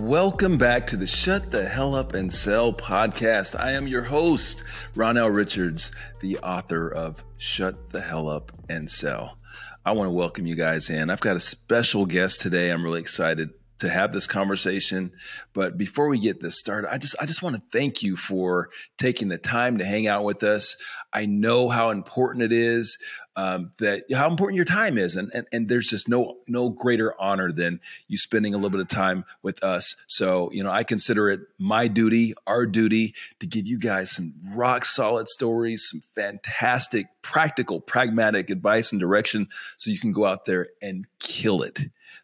[0.00, 3.58] Welcome back to the Shut the Hell Up and Sell podcast.
[3.58, 9.38] I am your host, Ronnell Richards, the author of Shut the Hell Up and Sell.
[9.84, 11.10] I want to welcome you guys in.
[11.10, 12.70] I've got a special guest today.
[12.70, 13.50] I'm really excited
[13.80, 15.12] to have this conversation.
[15.52, 18.70] But before we get this started, I just I just want to thank you for
[18.98, 20.76] taking the time to hang out with us.
[21.12, 22.98] I know how important it is
[23.38, 27.14] um, that how important your time is, and, and and there's just no no greater
[27.20, 29.94] honor than you spending a little bit of time with us.
[30.06, 34.34] So you know, I consider it my duty, our duty, to give you guys some
[34.54, 40.44] rock solid stories, some fantastic, practical, pragmatic advice and direction, so you can go out
[40.44, 41.78] there and kill it.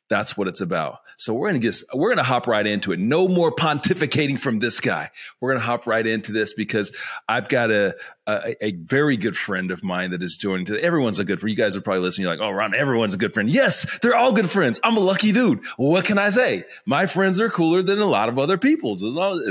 [0.09, 0.99] That's what it's about.
[1.17, 3.01] So we're gonna get we're gonna hop right into it.
[3.01, 5.11] No more pontificating from this guy.
[5.41, 6.95] We're gonna hop right into this because
[7.27, 7.97] I've got a
[8.27, 10.83] a, a very good friend of mine that is joining today.
[10.83, 11.57] Everyone's a good friend.
[11.57, 12.27] You guys are probably listening.
[12.27, 13.49] You're like, oh, Ron, everyone's a good friend.
[13.49, 14.79] Yes, they're all good friends.
[14.85, 15.65] I'm a lucky dude.
[15.77, 16.65] What can I say?
[16.87, 19.03] My friends are cooler than a lot of other people's.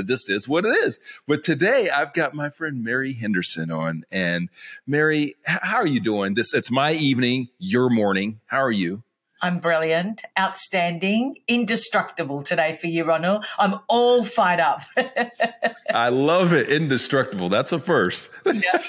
[0.06, 1.00] Just is what it is.
[1.26, 4.04] But today I've got my friend Mary Henderson on.
[4.12, 4.48] And
[4.86, 6.34] Mary, how are you doing?
[6.34, 8.40] This it's my evening, your morning.
[8.46, 9.02] How are you?
[9.44, 13.44] I'm brilliant, outstanding, indestructible today for you, Ronald.
[13.58, 14.80] I'm all fired up.
[15.94, 16.70] I love it.
[16.70, 17.50] Indestructible.
[17.50, 18.30] That's a first.
[18.54, 18.80] Yeah.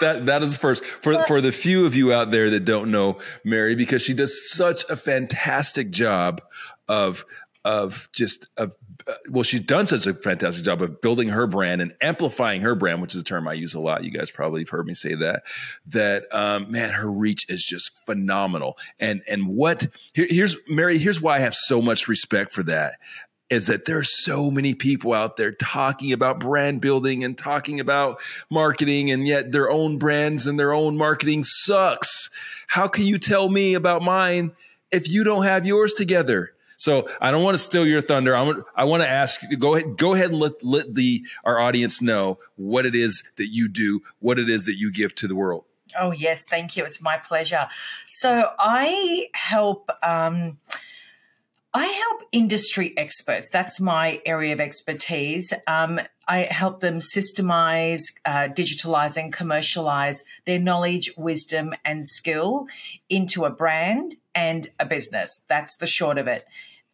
[0.00, 0.84] that that is first.
[0.84, 4.50] For for the few of you out there that don't know Mary, because she does
[4.50, 6.42] such a fantastic job
[6.88, 7.24] of
[7.66, 8.76] of just of
[9.08, 12.76] uh, well she's done such a fantastic job of building her brand and amplifying her
[12.76, 14.04] brand which is a term i use a lot.
[14.04, 15.42] You guys probably have heard me say that
[15.88, 18.78] that um, man her reach is just phenomenal.
[19.00, 22.94] And and what here, here's mary here's why i have so much respect for that
[23.50, 28.20] is that there's so many people out there talking about brand building and talking about
[28.48, 32.28] marketing and yet their own brands and their own marketing sucks.
[32.66, 34.50] How can you tell me about mine
[34.90, 38.36] if you don't have yours together so I don't want to steal your thunder.
[38.36, 41.24] I want I want to ask you go ahead go ahead and let let the
[41.44, 45.14] our audience know what it is that you do, what it is that you give
[45.16, 45.64] to the world.
[45.98, 46.84] Oh yes, thank you.
[46.84, 47.68] It's my pleasure.
[48.06, 49.90] So I help.
[50.02, 50.58] Um,
[51.74, 53.50] I help industry experts.
[53.50, 55.52] That's my area of expertise.
[55.66, 62.66] Um, I help them systemize, uh, digitalize, and commercialize their knowledge, wisdom, and skill
[63.10, 65.44] into a brand and a business.
[65.48, 66.44] That's the short of it.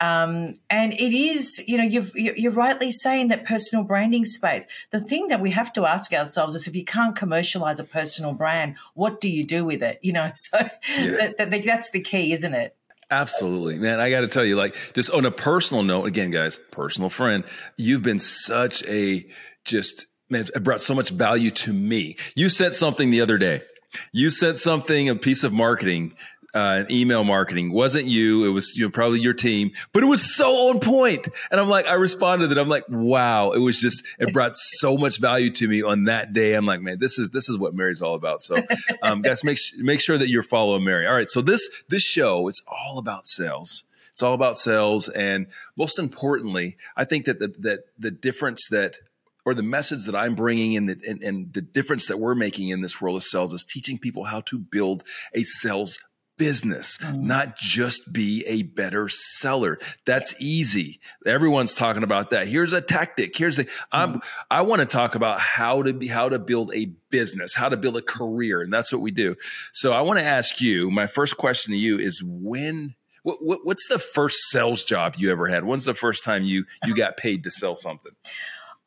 [0.01, 4.67] Um, and it is, you know, you've, you're rightly saying that personal branding space.
[4.91, 8.33] The thing that we have to ask ourselves is if you can't commercialize a personal
[8.33, 10.01] brand, what do you do with it?
[10.03, 10.59] You know, so
[10.97, 11.33] yeah.
[11.37, 12.75] that, that, that's the key, isn't it?
[13.13, 14.01] Absolutely, man.
[14.01, 17.45] I got to tell you, like, just on a personal note, again, guys, personal friend,
[17.77, 19.25] you've been such a
[19.65, 22.17] just, man, it brought so much value to me.
[22.35, 23.61] You said something the other day.
[24.13, 26.15] You said something, a piece of marketing
[26.55, 28.45] uh, email marketing wasn't you.
[28.45, 31.29] It was you know probably your team, but it was so on point.
[31.51, 34.97] And I'm like, I responded that I'm like, wow, it was just it brought so
[34.97, 36.55] much value to me on that day.
[36.55, 38.43] I'm like, man, this is this is what Mary's all about.
[38.43, 38.63] So,
[39.03, 41.07] um, guys, make make sure that you're following Mary.
[41.07, 43.85] All right, so this this show is all about sales.
[44.13, 48.97] It's all about sales, and most importantly, I think that the that the difference that
[49.45, 52.69] or the message that I'm bringing in the, and, and, the difference that we're making
[52.69, 55.03] in this world of sales is teaching people how to build
[55.35, 55.99] a sales
[56.37, 57.27] business, mm-hmm.
[57.27, 59.79] not just be a better seller.
[60.05, 61.01] That's easy.
[61.27, 62.49] Everyone's talking about that.
[62.49, 63.37] Here's a tactic.
[63.37, 64.19] Here's the I'm, mm-hmm.
[64.51, 67.77] I want to talk about how to be how to build a business, how to
[67.77, 69.37] build a career, and that's what we do.
[69.73, 70.91] So I want to ask you.
[70.91, 72.95] My first question to you is when.
[73.25, 75.63] What, what, what's the first sales job you ever had?
[75.63, 78.11] When's the first time you you got paid to sell something?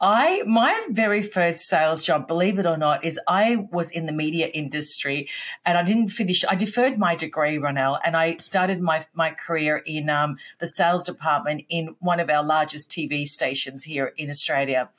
[0.01, 4.11] I my very first sales job, believe it or not, is I was in the
[4.11, 5.29] media industry,
[5.66, 6.44] and I didn't finish.
[6.44, 11.01] I deferred my degree, Ronnell, and I started my my career in um, the sales
[11.01, 14.89] department in one of our largest TV stations here in Australia.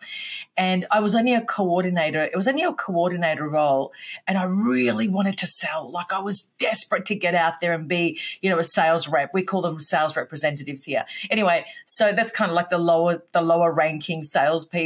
[0.57, 2.23] And I was only a coordinator.
[2.23, 3.93] It was only a coordinator role,
[4.27, 5.91] and I really wanted to sell.
[5.91, 9.35] Like I was desperate to get out there and be, you know, a sales rep.
[9.35, 11.05] We call them sales representatives here.
[11.29, 14.86] Anyway, so that's kind of like the lower the lower ranking salespeople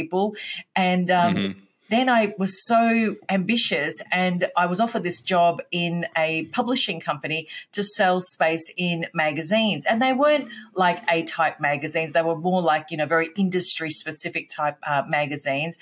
[0.75, 1.59] And um, mm-hmm.
[1.89, 7.47] then I was so ambitious and I was offered this job in a publishing company
[7.73, 9.85] to sell space in magazines.
[9.85, 13.89] And they weren't like A type magazines, they were more like, you know, very industry
[13.89, 15.77] specific type uh, magazines.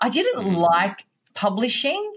[0.00, 0.56] I didn't mm-hmm.
[0.56, 2.12] like publishing,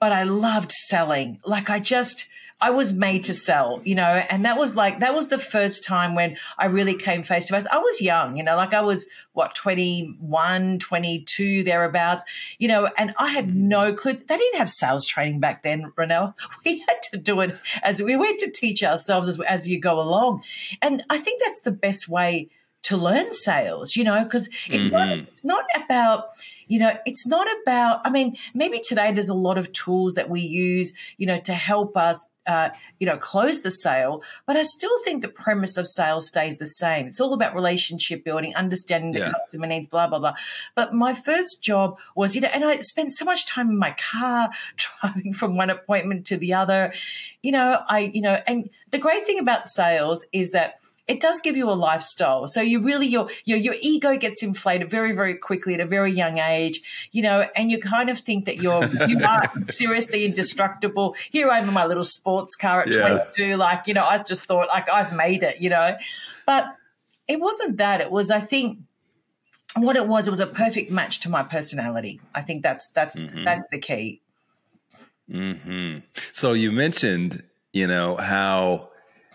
[0.00, 1.40] but I loved selling.
[1.46, 2.28] Like I just,
[2.62, 5.82] I was made to sell, you know, and that was like, that was the first
[5.82, 7.66] time when I really came face to face.
[7.66, 12.22] I was young, you know, like I was, what, 21, 22, thereabouts,
[12.58, 14.12] you know, and I had no clue.
[14.12, 16.34] They didn't have sales training back then, Ronnell.
[16.64, 20.00] We had to do it as we went to teach ourselves as, as you go
[20.00, 20.44] along.
[20.80, 22.48] And I think that's the best way
[22.82, 24.92] to learn sales, you know, because it's, mm-hmm.
[24.92, 26.26] not, it's not about,
[26.66, 30.30] you know, it's not about, I mean, maybe today there's a lot of tools that
[30.30, 34.22] we use, you know, to help us, uh, you know, close the sale.
[34.46, 37.06] But I still think the premise of sales stays the same.
[37.06, 39.32] It's all about relationship building, understanding the yeah.
[39.32, 40.34] customer needs, blah, blah, blah.
[40.74, 43.94] But my first job was, you know, and I spent so much time in my
[44.12, 46.92] car driving from one appointment to the other.
[47.42, 51.40] You know, I, you know, and the great thing about sales is that it does
[51.40, 52.46] give you a lifestyle.
[52.46, 56.12] So you really your your your ego gets inflated very very quickly at a very
[56.12, 61.16] young age, you know, and you kind of think that you're you are seriously indestructible.
[61.30, 63.24] Here I am in my little sports car at yeah.
[63.34, 65.96] 22, like you know, I just thought like I've made it, you know,
[66.46, 66.76] but
[67.26, 68.00] it wasn't that.
[68.00, 68.78] It was I think
[69.76, 70.28] what it was.
[70.28, 72.20] It was a perfect match to my personality.
[72.34, 73.44] I think that's that's mm-hmm.
[73.44, 74.20] that's the key.
[75.30, 75.98] Hmm.
[76.32, 78.90] So you mentioned, you know, how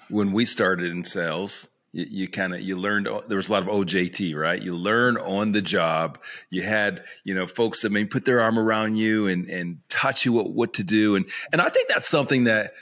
[0.10, 3.52] when we started in sales, you, you kind of you learned oh, there was a
[3.52, 4.62] lot of OJT, right?
[4.62, 6.20] You learn on the job.
[6.50, 10.26] You had you know folks that may put their arm around you and and taught
[10.26, 12.74] you what what to do, and and I think that's something that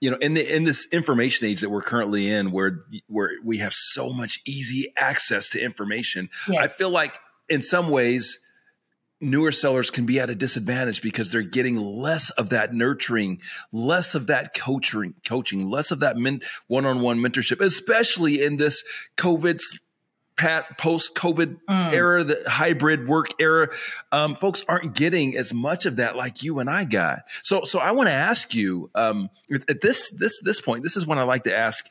[0.00, 3.58] you know in the in this information age that we're currently in where where we
[3.58, 6.58] have so much easy access to information yes.
[6.58, 8.38] i feel like in some ways
[9.24, 13.40] newer sellers can be at a disadvantage because they're getting less of that nurturing,
[13.72, 18.84] less of that coaching, coaching, less of that men, one-on-one mentorship, especially in this
[19.16, 19.60] COVID
[20.36, 21.92] post COVID mm.
[21.92, 23.68] era, the hybrid work era,
[24.10, 27.20] um, folks aren't getting as much of that like you and I got.
[27.42, 29.30] So, so I want to ask you um,
[29.68, 30.82] at this this this point.
[30.82, 31.88] This is when I like to ask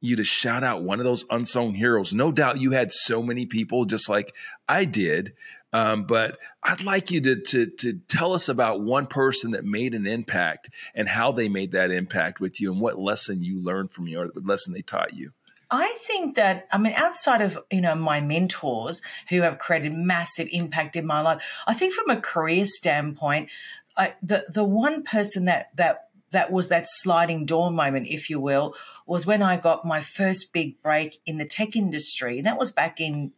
[0.00, 2.12] you to shout out one of those unsung heroes.
[2.12, 4.34] No doubt you had so many people, just like
[4.68, 5.34] I did,
[5.72, 9.94] um, but I'd like you to, to, to tell us about one person that made
[9.94, 13.90] an impact and how they made that impact with you and what lesson you learned
[13.90, 15.32] from you or what lesson they taught you.
[15.70, 20.48] I think that I mean outside of you know my mentors who have created massive
[20.52, 23.48] impact in my life, I think from a career standpoint,
[23.96, 28.38] I, the the one person that that that was that sliding door moment, if you
[28.38, 28.74] will,
[29.06, 32.38] was when I got my first big break in the tech industry.
[32.38, 33.32] And that was back in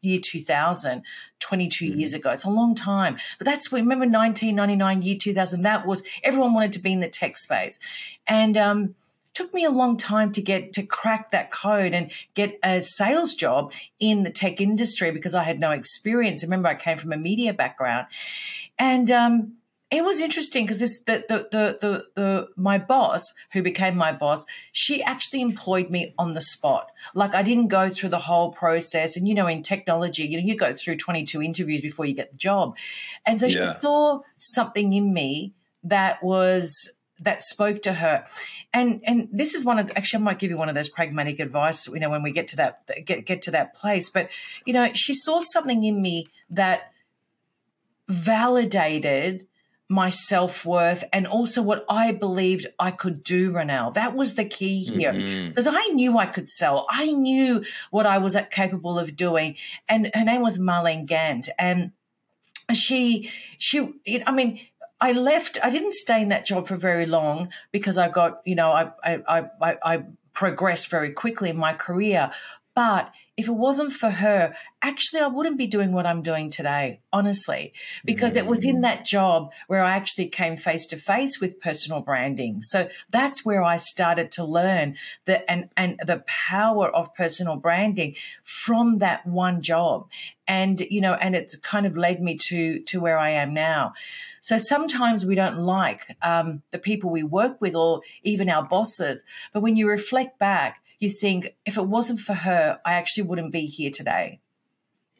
[0.00, 1.02] year 2000,
[1.38, 1.98] 22 mm.
[1.98, 2.30] years ago.
[2.30, 3.18] It's a long time.
[3.38, 7.38] But that's remember 1999, year 2000, that was, everyone wanted to be in the tech
[7.38, 7.78] space.
[8.26, 8.94] And, um,
[9.32, 13.34] took me a long time to get to crack that code and get a sales
[13.34, 16.42] job in the tech industry because I had no experience.
[16.42, 18.06] Remember, I came from a media background,
[18.78, 19.52] and um,
[19.90, 24.12] it was interesting because this the, the the the the my boss who became my
[24.12, 26.90] boss she actually employed me on the spot.
[27.14, 29.16] Like i didn't go through the whole process.
[29.16, 32.30] And you know in technology you know you go through 22 interviews before you get
[32.30, 32.76] the job.
[33.26, 33.62] And so yeah.
[33.62, 38.24] she saw something in me that was that spoke to her.
[38.72, 41.40] And and this is one of actually i might give you one of those pragmatic
[41.40, 44.08] advice you know when we get to that get get to that place.
[44.08, 44.30] But
[44.64, 46.92] you know she saw something in me that
[48.08, 49.46] validated
[49.90, 53.92] my self worth and also what I believed I could do, Ronnell.
[53.94, 55.76] That was the key here because mm-hmm.
[55.76, 56.86] I knew I could sell.
[56.88, 59.56] I knew what I was capable of doing.
[59.88, 61.48] And her name was Marlene Gant.
[61.58, 61.90] And
[62.72, 63.92] she, she,
[64.24, 64.60] I mean,
[65.00, 68.54] I left, I didn't stay in that job for very long because I got, you
[68.54, 70.04] know, I, I, I, I
[70.34, 72.30] progressed very quickly in my career.
[72.74, 77.00] But if it wasn't for her, actually, I wouldn't be doing what I'm doing today,
[77.12, 77.72] honestly,
[78.04, 78.82] because it was in mm.
[78.82, 82.62] that job where I actually came face to face with personal branding.
[82.62, 88.14] So that's where I started to learn the and, and the power of personal branding
[88.44, 90.08] from that one job.
[90.46, 93.94] And, you know, and it's kind of led me to, to where I am now.
[94.40, 99.24] So sometimes we don't like um, the people we work with or even our bosses.
[99.52, 103.52] But when you reflect back, you think if it wasn't for her, I actually wouldn't
[103.52, 104.40] be here today.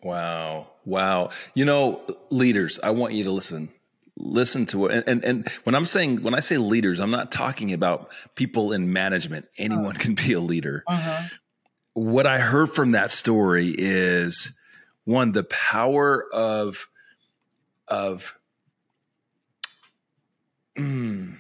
[0.03, 0.69] Wow.
[0.85, 1.31] Wow.
[1.55, 3.71] You know, leaders, I want you to listen.
[4.17, 4.93] Listen to it.
[4.93, 8.73] And, and, and when I'm saying, when I say leaders, I'm not talking about people
[8.73, 9.49] in management.
[9.57, 9.99] Anyone oh.
[9.99, 10.85] can be a leader.
[10.87, 11.29] Uh-huh.
[11.95, 14.53] What I heard from that story is
[15.05, 16.87] one, the power of,
[17.89, 18.39] of,
[20.79, 21.37] mm,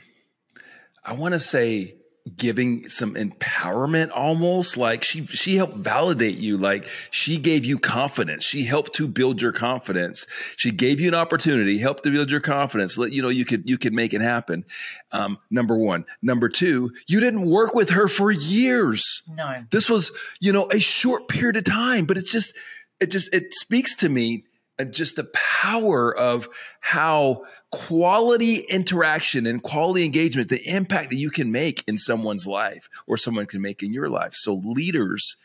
[1.04, 1.96] I want to say
[2.36, 8.44] giving some empowerment almost like she she helped validate you like she gave you confidence.
[8.44, 10.26] She helped to build your confidence.
[10.56, 13.68] She gave you an opportunity helped to build your confidence let you know you could
[13.68, 14.64] you could make it happen.
[15.12, 16.04] Um, number one.
[16.22, 19.22] Number two you didn't work with her for years.
[19.28, 19.64] No.
[19.70, 22.56] This was you know a short period of time but it's just
[23.00, 24.44] it just it speaks to me
[24.80, 26.48] and just the power of
[26.80, 32.88] how quality interaction and quality engagement, the impact that you can make in someone's life
[33.06, 34.34] or someone can make in your life.
[34.34, 35.36] So, leaders,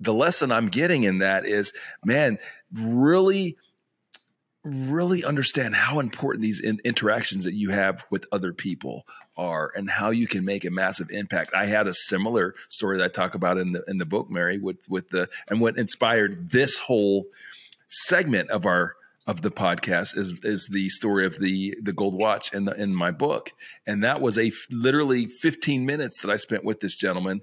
[0.00, 1.72] the lesson I'm getting in that is,
[2.04, 2.38] man,
[2.74, 3.56] really,
[4.64, 9.06] really understand how important these in- interactions that you have with other people
[9.36, 11.52] are and how you can make a massive impact.
[11.54, 14.58] I had a similar story that I talk about in the in the book, Mary,
[14.58, 17.26] with with the and what inspired this whole
[17.88, 18.94] segment of our
[19.26, 22.94] of the podcast is is the story of the the gold watch in the in
[22.94, 23.52] my book.
[23.86, 27.40] And that was a literally 15 minutes that I spent with this gentleman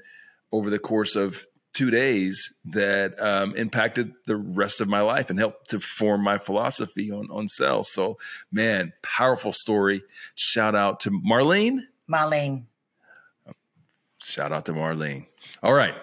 [0.52, 5.40] over the course of two days that um, impacted the rest of my life and
[5.40, 7.92] helped to form my philosophy on on sales.
[7.92, 8.18] So
[8.52, 10.04] man powerful story.
[10.36, 11.82] Shout out to Marlene.
[12.10, 12.64] Marlene.
[14.22, 15.26] Shout out to Marlene.
[15.62, 15.96] All right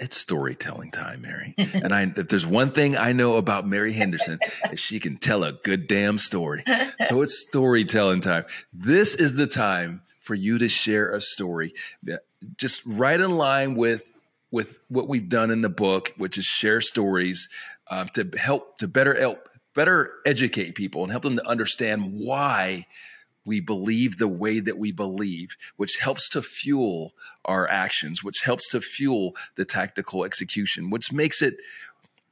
[0.00, 1.54] it's storytelling time, Mary.
[1.58, 4.40] and I, if there's one thing I know about Mary Henderson,
[4.72, 6.64] is she can tell a good damn story.
[7.02, 8.46] So it's storytelling time.
[8.72, 11.74] This is the time for you to share a story,
[12.56, 14.10] just right in line with
[14.52, 17.48] with what we've done in the book, which is share stories
[17.88, 22.86] uh, to help to better help better educate people and help them to understand why
[23.50, 27.14] we believe the way that we believe, which helps to fuel
[27.44, 31.56] our actions, which helps to fuel the tactical execution, which makes it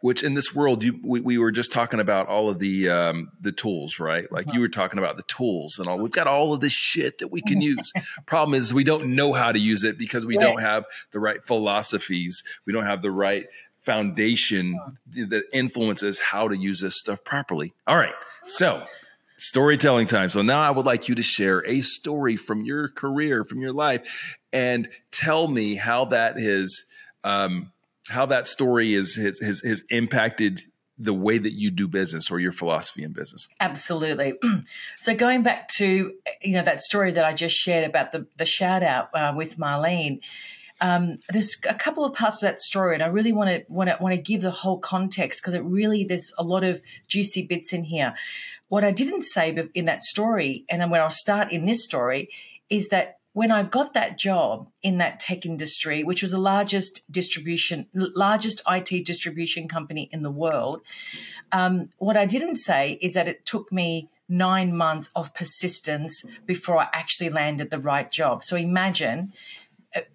[0.01, 3.33] which in this world you, we, we were just talking about all of the um,
[3.41, 4.55] the tools right like uh-huh.
[4.55, 7.33] you were talking about the tools and all we've got all of this shit that
[7.33, 7.93] we can use
[8.27, 10.45] problem is we don't know how to use it because we right.
[10.45, 13.49] don't have the right philosophies we don't have the right
[13.83, 15.25] foundation uh-huh.
[15.31, 18.15] that influences how to use this stuff properly all right
[18.47, 18.87] so
[19.39, 20.29] Storytelling time.
[20.29, 23.73] So now I would like you to share a story from your career, from your
[23.73, 26.85] life, and tell me how that has,
[27.25, 27.73] um,
[28.09, 30.63] how that story is has, has, has impacted
[30.99, 33.49] the way that you do business or your philosophy in business.
[33.61, 34.35] Absolutely.
[34.99, 38.45] So going back to you know that story that I just shared about the the
[38.45, 40.19] shout out uh, with Marlene.
[40.81, 43.89] Um, there's a couple of parts of that story, and I really want to want
[43.91, 47.47] to want to give the whole context because it really there's a lot of juicy
[47.47, 48.15] bits in here.
[48.69, 52.29] What I didn't say in that story, and when I'll start in this story,
[52.69, 57.03] is that when I got that job in that tech industry, which was the largest
[57.11, 60.83] distribution, largest IT distribution company in the world,
[61.53, 66.79] um, what I didn't say is that it took me nine months of persistence before
[66.79, 68.45] I actually landed the right job.
[68.45, 69.33] So imagine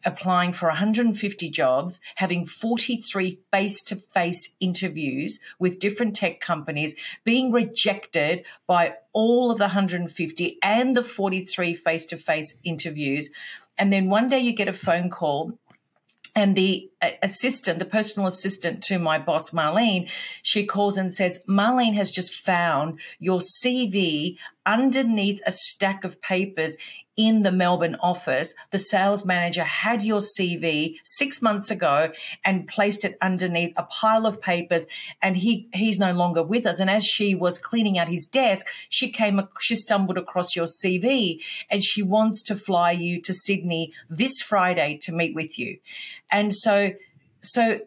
[0.05, 7.51] applying for 150 jobs, having 43 face to face interviews with different tech companies, being
[7.51, 13.29] rejected by all of the 150 and the 43 face to face interviews.
[13.77, 15.57] And then one day you get a phone call
[16.35, 20.09] and the uh, assistant, the personal assistant to my boss, Marlene,
[20.41, 26.75] she calls and says, Marlene has just found your CV underneath a stack of papers
[27.15, 32.11] in the Melbourne office, the sales manager had your CV six months ago
[32.43, 34.87] and placed it underneath a pile of papers
[35.21, 36.79] and he, he's no longer with us.
[36.79, 41.39] And as she was cleaning out his desk, she came, she stumbled across your CV
[41.69, 45.77] and she wants to fly you to Sydney this Friday to meet with you.
[46.31, 46.93] And so,
[47.41, 47.79] so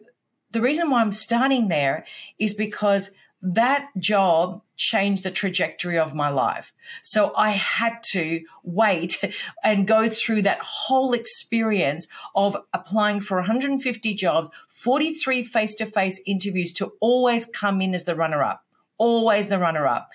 [0.51, 2.05] the reason why I'm starting there
[2.39, 3.11] is because
[3.53, 6.73] that job changed the trajectory of my life.
[7.01, 9.23] So I had to wait
[9.63, 16.21] and go through that whole experience of applying for 150 jobs, 43 face to face
[16.25, 18.66] interviews to always come in as the runner up
[18.97, 20.09] always the runner up.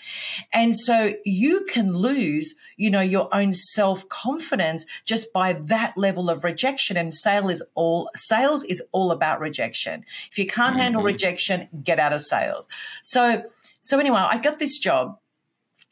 [0.52, 6.30] And so you can lose, you know, your own self confidence just by that level
[6.30, 6.96] of rejection.
[6.96, 10.04] And sale is all, sales is all about rejection.
[10.30, 10.80] If you can't mm-hmm.
[10.80, 12.68] handle rejection, get out of sales.
[13.02, 13.44] So,
[13.80, 15.18] so anyway, I got this job,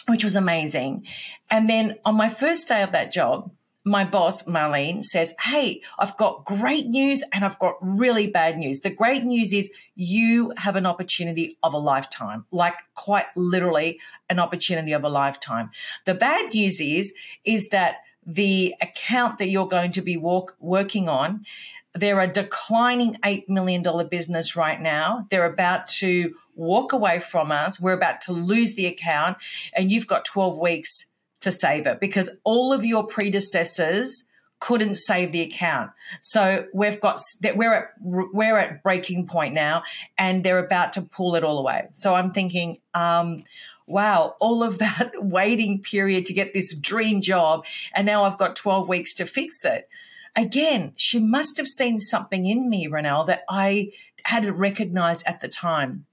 [0.09, 1.07] which was amazing.
[1.51, 3.51] And then on my first day of that job,
[3.85, 8.81] my boss, Marlene, says, Hey, I've got great news and I've got really bad news.
[8.81, 14.39] The great news is you have an opportunity of a lifetime, like quite literally an
[14.39, 15.71] opportunity of a lifetime.
[16.05, 17.97] The bad news is, is that
[18.27, 21.47] the account that you're going to be walk, working on,
[21.95, 25.27] they're a declining $8 million business right now.
[25.31, 27.81] They're about to walk away from us.
[27.81, 29.39] We're about to lose the account
[29.75, 31.07] and you've got 12 weeks
[31.41, 34.27] to save it because all of your predecessors
[34.61, 35.91] couldn't save the account.
[36.21, 39.83] So we've got that we're at we're at breaking point now,
[40.19, 41.89] and they're about to pull it all away.
[41.95, 43.43] So I'm thinking, um,
[43.87, 48.55] wow, all of that waiting period to get this dream job, and now I've got
[48.55, 49.89] 12 weeks to fix it.
[50.37, 53.93] Again, she must have seen something in me, Ronnell, that I
[54.25, 56.07] hadn't recognized at the time.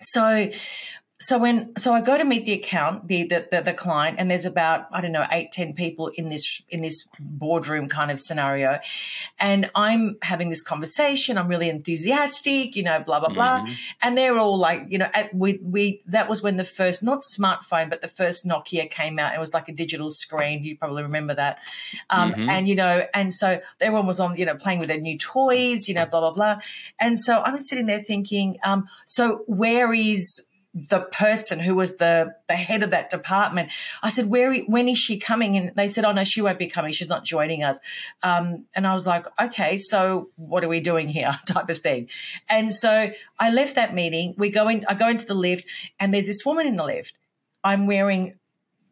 [0.00, 0.50] So
[1.20, 4.28] so when so I go to meet the account, the, the the, the client, and
[4.28, 8.20] there's about I don't know eight ten people in this in this boardroom kind of
[8.20, 8.80] scenario,
[9.38, 11.38] and I'm having this conversation.
[11.38, 13.72] I'm really enthusiastic, you know, blah blah blah, mm-hmm.
[14.02, 17.20] and they're all like, you know, at, we we that was when the first not
[17.20, 19.34] smartphone but the first Nokia came out.
[19.34, 20.64] It was like a digital screen.
[20.64, 21.60] You probably remember that,
[22.10, 22.48] um, mm-hmm.
[22.50, 25.88] and you know, and so everyone was on, you know, playing with their new toys,
[25.88, 26.60] you know, blah blah blah,
[27.00, 30.44] and so I'm sitting there thinking, um, so where is
[30.74, 33.70] the person who was the the head of that department.
[34.02, 34.54] I said, "Where?
[34.62, 36.92] When is she coming?" And they said, "Oh no, she won't be coming.
[36.92, 37.80] She's not joining us."
[38.22, 42.08] Um, and I was like, "Okay, so what are we doing here?" type of thing.
[42.48, 44.34] And so I left that meeting.
[44.36, 44.84] We go in.
[44.88, 45.64] I go into the lift,
[46.00, 47.14] and there's this woman in the lift.
[47.62, 48.34] I'm wearing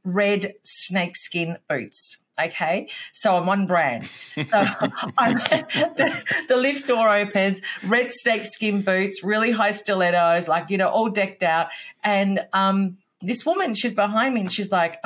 [0.04, 2.18] red snakeskin boots.
[2.46, 4.08] Okay, so I'm on brand.
[4.34, 10.78] So the, the, lift door opens, red snake skin boots, really high stilettos, like you
[10.78, 11.68] know, all decked out.
[12.02, 14.98] And um, this woman, she's behind me, and she's like.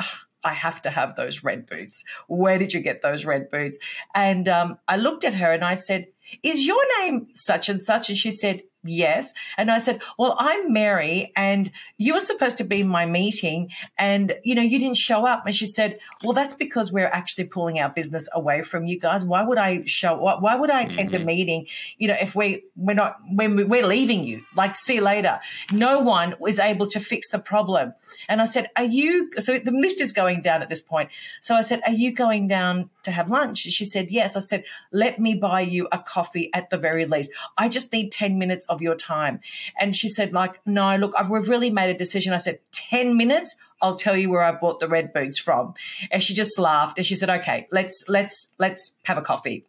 [0.43, 2.05] I have to have those red boots.
[2.27, 3.77] Where did you get those red boots?
[4.15, 6.07] And um, I looked at her and I said,
[6.41, 8.07] Is your name such and such?
[8.07, 9.33] And she said, yes.
[9.57, 13.71] And I said, well, I'm Mary and you were supposed to be in my meeting
[13.97, 15.45] and, you know, you didn't show up.
[15.45, 19.23] And she said, well, that's because we're actually pulling our business away from you guys.
[19.23, 20.41] Why would I show, up?
[20.41, 21.23] why would I attend mm-hmm.
[21.23, 21.67] a meeting?
[21.97, 25.39] You know, if we, we're not, when we're leaving you, like see you later.
[25.71, 27.93] No one was able to fix the problem.
[28.27, 31.09] And I said, are you, so the lift is going down at this point.
[31.41, 33.59] So I said, are you going down to have lunch?
[33.59, 34.35] She said, yes.
[34.35, 37.31] I said, let me buy you a coffee at the very least.
[37.57, 39.39] I just need 10 minutes of your time.
[39.79, 42.33] And she said, like, no, look, we've really made a decision.
[42.33, 43.55] I said, 10 minutes.
[43.81, 45.73] I'll tell you where I bought the red boots from.
[46.11, 49.65] And she just laughed and she said, okay, let's, let's, let's have a coffee.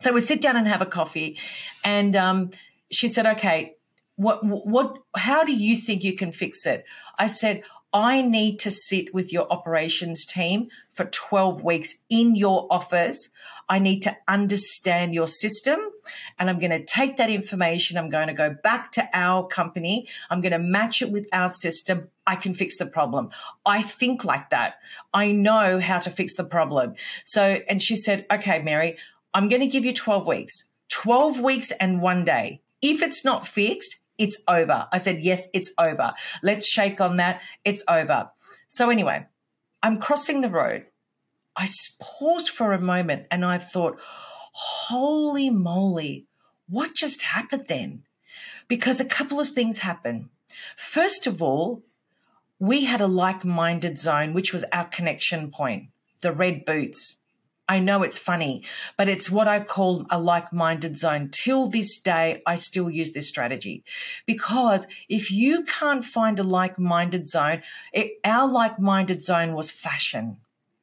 [0.00, 1.38] So we sit down and have a coffee.
[1.84, 2.50] And, um,
[2.90, 3.76] she said, okay,
[4.16, 6.84] what, what, how do you think you can fix it?
[7.18, 12.66] I said, I need to sit with your operations team for 12 weeks in your
[12.70, 13.30] office.
[13.68, 15.80] I need to understand your system
[16.38, 17.98] and I'm going to take that information.
[17.98, 20.08] I'm going to go back to our company.
[20.30, 22.08] I'm going to match it with our system.
[22.26, 23.30] I can fix the problem.
[23.66, 24.74] I think like that.
[25.12, 26.94] I know how to fix the problem.
[27.24, 28.98] So, and she said, okay, Mary,
[29.34, 32.62] I'm going to give you 12 weeks, 12 weeks and one day.
[32.82, 34.86] If it's not fixed, it's over.
[34.92, 36.12] I said, yes, it's over.
[36.42, 37.40] Let's shake on that.
[37.64, 38.30] It's over.
[38.68, 39.26] So anyway,
[39.82, 40.86] I'm crossing the road.
[41.56, 41.68] I
[42.00, 43.98] paused for a moment and I thought,
[44.52, 46.26] holy moly,
[46.68, 48.02] what just happened then?
[48.68, 50.28] Because a couple of things happened.
[50.76, 51.82] First of all,
[52.58, 55.88] we had a like minded zone, which was our connection point,
[56.20, 57.16] the red boots.
[57.68, 58.64] I know it's funny,
[58.96, 61.30] but it's what I call a like minded zone.
[61.32, 63.84] Till this day, I still use this strategy
[64.26, 69.70] because if you can't find a like minded zone, it, our like minded zone was
[69.70, 70.38] fashion.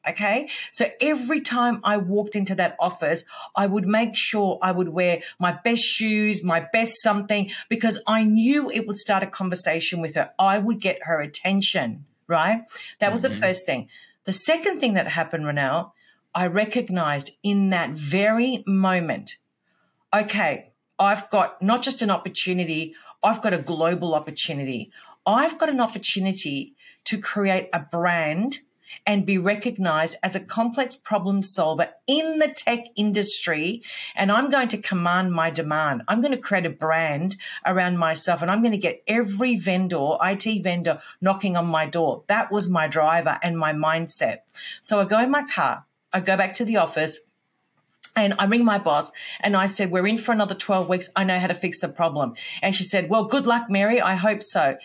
[0.07, 0.49] Okay.
[0.71, 5.21] So every time I walked into that office, I would make sure I would wear
[5.39, 10.15] my best shoes, my best something, because I knew it would start a conversation with
[10.15, 10.31] her.
[10.39, 12.05] I would get her attention.
[12.27, 12.63] Right.
[12.99, 13.33] That was mm-hmm.
[13.33, 13.89] the first thing.
[14.25, 15.91] The second thing that happened, Ronnell,
[16.35, 19.37] I recognized in that very moment,
[20.13, 24.91] okay, I've got not just an opportunity, I've got a global opportunity.
[25.25, 28.59] I've got an opportunity to create a brand
[29.05, 33.83] and be recognized as a complex problem solver in the tech industry.
[34.15, 36.03] And I'm going to command my demand.
[36.07, 40.17] I'm going to create a brand around myself and I'm going to get every vendor,
[40.21, 42.23] IT vendor knocking on my door.
[42.27, 44.39] That was my driver and my mindset.
[44.81, 47.19] So I go in my car I go back to the office
[48.15, 51.09] and I ring my boss and I said, We're in for another 12 weeks.
[51.15, 52.33] I know how to fix the problem.
[52.61, 54.01] And she said, Well, good luck, Mary.
[54.01, 54.77] I hope so.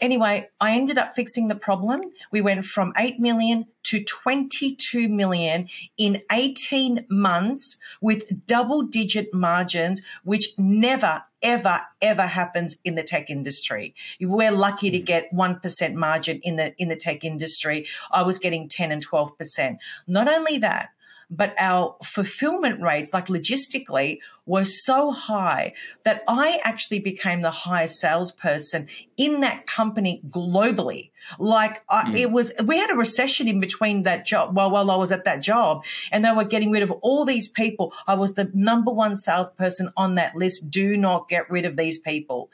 [0.00, 2.02] Anyway, I ended up fixing the problem.
[2.30, 10.02] We went from 8 million to 22 million in 18 months with double digit margins,
[10.22, 13.94] which never, ever, ever happens in the tech industry.
[14.20, 17.86] We're lucky to get 1% margin in the, in the tech industry.
[18.10, 19.78] I was getting 10 and 12%.
[20.06, 20.90] Not only that,
[21.30, 28.00] but our fulfillment rates, like logistically, were so high that I actually became the highest
[28.00, 28.88] salesperson
[29.18, 31.10] in that company globally.
[31.38, 32.16] Like I, mm.
[32.16, 35.26] it was, we had a recession in between that job while, while I was at
[35.26, 37.92] that job and they were getting rid of all these people.
[38.06, 40.70] I was the number one salesperson on that list.
[40.70, 42.50] Do not get rid of these people.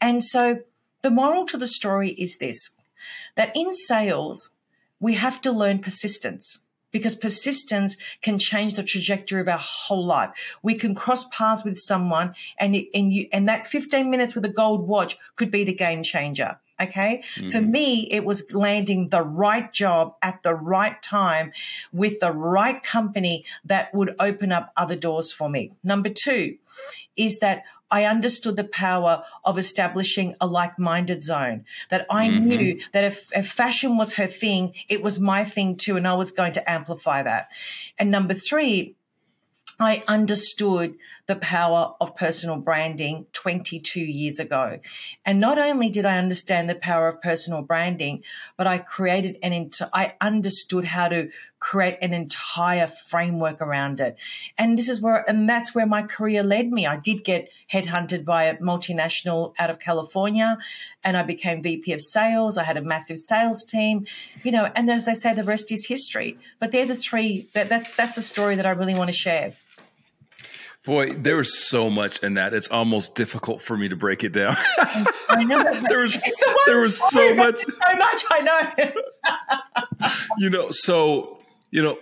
[0.00, 0.60] And so
[1.02, 2.70] the moral to the story is this,
[3.36, 4.54] that in sales,
[4.98, 6.63] we have to learn persistence
[6.94, 10.30] because persistence can change the trajectory of our whole life.
[10.62, 14.44] We can cross paths with someone and it, and you and that 15 minutes with
[14.44, 16.56] a gold watch could be the game changer.
[16.80, 17.24] Okay.
[17.34, 17.48] Mm-hmm.
[17.48, 21.52] For me, it was landing the right job at the right time
[21.92, 25.72] with the right company that would open up other doors for me.
[25.82, 26.58] Number two
[27.16, 31.64] is that I understood the power of establishing a like minded zone.
[31.90, 32.48] That I mm-hmm.
[32.48, 36.14] knew that if, if fashion was her thing, it was my thing too, and I
[36.14, 37.48] was going to amplify that.
[37.98, 38.96] And number three,
[39.80, 44.78] I understood the power of personal branding 22 years ago.
[45.26, 48.22] And not only did I understand the power of personal branding,
[48.56, 51.30] but I created an, I understood how to
[51.64, 54.18] create an entire framework around it.
[54.58, 56.86] And this is where, and that's where my career led me.
[56.86, 60.58] I did get headhunted by a multinational out of California
[61.02, 62.58] and I became VP of sales.
[62.58, 64.06] I had a massive sales team,
[64.42, 66.36] you know, and as they say, the rest is history.
[66.58, 69.54] But they're the three, that, that's, that's a story that I really want to share.
[70.84, 72.52] Boy, there was so much in that.
[72.52, 74.54] It's almost difficult for me to break it down.
[75.30, 75.64] I know.
[75.88, 77.60] there was there was so much.
[77.60, 78.24] So much.
[78.30, 80.10] I know.
[80.38, 81.33] you know, so
[81.74, 81.98] you know,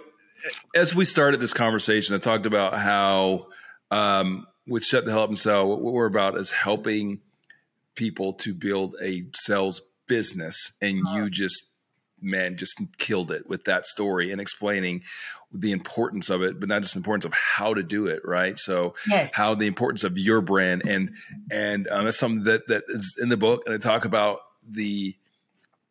[0.74, 3.46] as we started this conversation, I talked about how
[3.90, 7.20] um, with Shut the Hell Up and Sell, what we're about is helping
[7.94, 11.70] people to build a sales business, and you just
[12.20, 15.02] man just killed it with that story and explaining
[15.52, 18.61] the importance of it but not just the importance of how to do it right
[18.61, 19.32] so yes.
[19.35, 21.11] how the importance of your brand and
[21.50, 24.38] and um, that's something that that is in the book and i talk about
[24.70, 25.16] the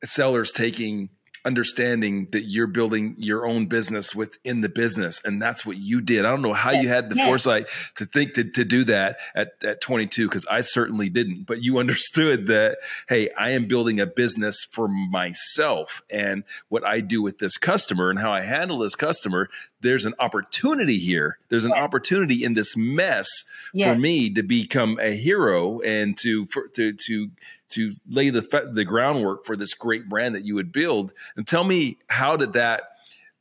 [0.05, 1.09] sellers taking
[1.43, 6.25] understanding that you're building your own business within the business and that's what you did
[6.25, 9.53] i don't know how you had the foresight to think to, to do that at,
[9.63, 12.77] at 22 because i certainly didn't but you understood that
[13.09, 18.09] hey i am building a business for myself and what i do with this customer
[18.09, 19.49] and how i handle this customer
[19.81, 21.83] there's an opportunity here there's an yes.
[21.83, 23.27] opportunity in this mess
[23.73, 23.93] yes.
[23.93, 27.31] for me to become a hero and to for, to to
[27.71, 28.41] to lay the
[28.73, 31.13] the groundwork for this great brand that you would build.
[31.35, 32.83] And tell me, how did that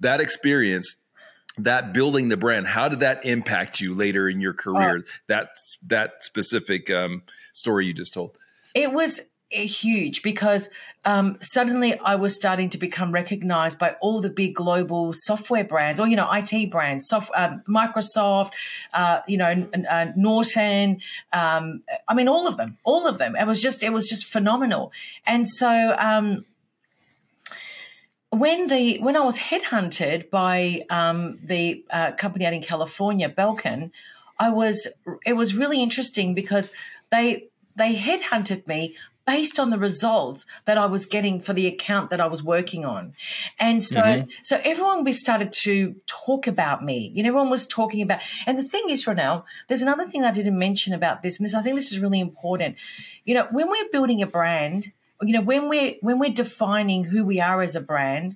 [0.01, 0.97] that experience,
[1.59, 4.99] that building the brand, how did that impact you later in your career?
[4.99, 5.51] Uh, that
[5.89, 8.37] that specific um, story you just told.
[8.75, 10.71] It was huge because
[11.05, 15.99] um, suddenly I was starting to become recognized by all the big global software brands
[15.99, 18.53] or, you know, IT brands, soft, uh, Microsoft,
[18.95, 21.01] uh, you know, uh, Norton.
[21.33, 23.35] Um, I mean, all of them, all of them.
[23.35, 24.93] It was just, it was just phenomenal.
[25.27, 26.45] And so, um,
[28.33, 33.91] when the when I was headhunted by um, the uh, company out in California, Belkin,
[34.39, 34.87] I was
[35.27, 36.73] it was really interesting because
[37.11, 38.97] they they headhunted me
[39.31, 42.85] based on the results that I was getting for the account that I was working
[42.85, 43.15] on.
[43.61, 44.29] And so, mm-hmm.
[44.43, 47.13] so everyone we started to talk about me.
[47.15, 50.33] You know, everyone was talking about, and the thing is, Ronnell, there's another thing I
[50.33, 52.75] didn't mention about this, and this, I think this is really important.
[53.25, 54.91] You know, when we're building a brand,
[55.23, 58.35] you know, when we're, when we're defining who we are as a brand,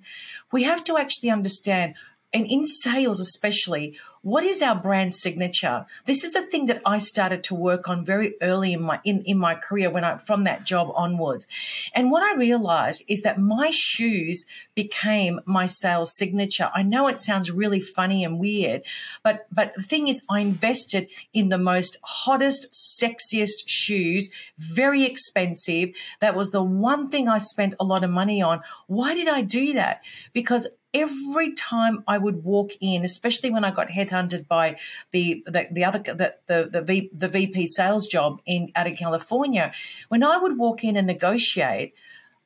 [0.52, 1.94] we have to actually understand,
[2.32, 5.84] and in sales especially, what is our brand signature?
[6.06, 9.22] This is the thing that I started to work on very early in my in,
[9.26, 11.46] in my career when I from that job onwards.
[11.94, 16.70] And what I realized is that my shoes became my sales signature.
[16.74, 18.82] I know it sounds really funny and weird,
[19.22, 25.90] but but the thing is I invested in the most hottest, sexiest shoes, very expensive.
[26.20, 28.62] That was the one thing I spent a lot of money on.
[28.86, 30.00] Why did I do that?
[30.32, 34.76] Because every time I would walk in, especially when I got headhunted by
[35.10, 38.96] the the, the other the the the, v, the VP sales job in out of
[38.96, 39.72] California,
[40.08, 41.94] when I would walk in and negotiate,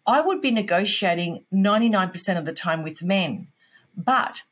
[0.07, 3.49] I would be negotiating ninety nine percent of the time with men,
[3.97, 4.43] but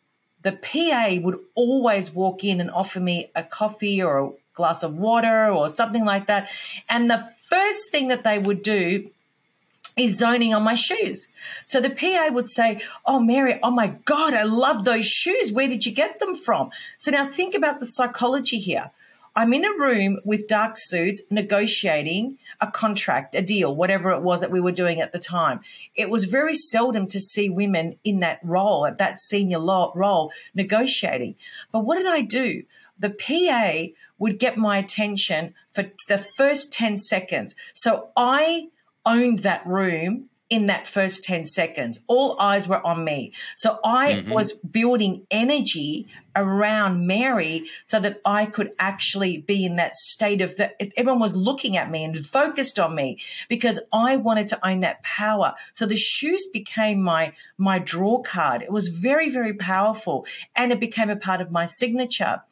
[0.42, 4.96] the PA would always walk in and offer me a coffee or a glass of
[4.96, 6.50] water or something like that,
[6.88, 9.10] and the first thing that they would do
[9.96, 11.28] is zoning on my shoes.
[11.64, 15.50] So the PA would say, Oh, Mary, oh my God, I love those shoes.
[15.50, 16.70] Where did you get them from?
[16.98, 18.90] So now think about the psychology here.
[19.34, 24.40] I'm in a room with dark suits negotiating a contract, a deal, whatever it was
[24.40, 25.60] that we were doing at the time.
[25.94, 31.36] It was very seldom to see women in that role, at that senior role, negotiating.
[31.70, 32.62] But what did I do?
[32.98, 37.54] The PA would get my attention for the first 10 seconds.
[37.74, 38.68] So I
[39.06, 42.00] owned that room in that first 10 seconds.
[42.06, 43.32] All eyes were on me.
[43.56, 44.30] So I mm-hmm.
[44.30, 50.56] was building energy around Mary so that I could actually be in that state of
[50.58, 54.80] that everyone was looking at me and focused on me because I wanted to own
[54.80, 55.54] that power.
[55.72, 58.62] So the shoes became my my draw card.
[58.62, 62.42] It was very very powerful and it became a part of my signature.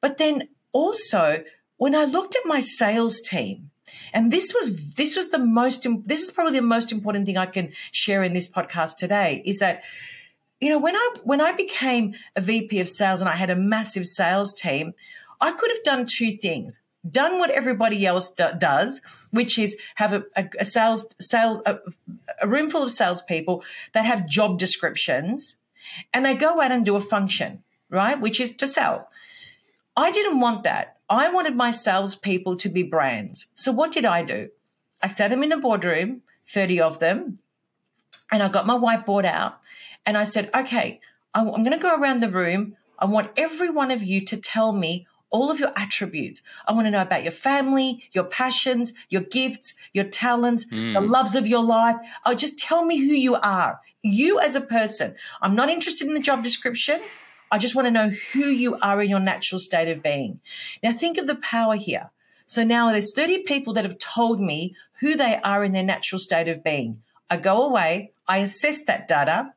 [0.00, 1.44] But then also
[1.78, 3.70] when I looked at my sales team
[4.12, 7.46] and this was this was the most this is probably the most important thing I
[7.46, 9.82] can share in this podcast today is that
[10.60, 13.56] you know when I when I became a VP of sales and I had a
[13.56, 14.94] massive sales team,
[15.40, 16.82] I could have done two things.
[17.08, 21.78] Done what everybody else do, does, which is have a, a, a sales sales a,
[22.42, 25.56] a room full of salespeople that have job descriptions,
[26.12, 29.08] and they go out and do a function, right, which is to sell.
[29.96, 30.97] I didn't want that.
[31.10, 33.46] I wanted my salespeople to be brands.
[33.54, 34.50] So what did I do?
[35.02, 37.38] I sat them in a boardroom, 30 of them,
[38.30, 39.60] and I got my whiteboard out
[40.04, 41.00] and I said, okay,
[41.34, 42.76] I'm going to go around the room.
[42.98, 46.42] I want every one of you to tell me all of your attributes.
[46.66, 50.94] I want to know about your family, your passions, your gifts, your talents, mm.
[50.94, 51.96] the loves of your life.
[52.24, 53.80] Oh, just tell me who you are.
[54.02, 55.14] You as a person.
[55.42, 57.00] I'm not interested in the job description.
[57.50, 60.40] I just want to know who you are in your natural state of being.
[60.82, 62.10] Now think of the power here.
[62.46, 66.18] So now there's 30 people that have told me who they are in their natural
[66.18, 67.02] state of being.
[67.30, 69.52] I go away, I assess that data,